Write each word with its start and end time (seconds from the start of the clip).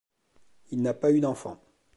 Il 0.71 0.81
n'a 0.81 0.95
pas 0.95 1.11
eu 1.11 1.19
d'enfant. 1.19 1.61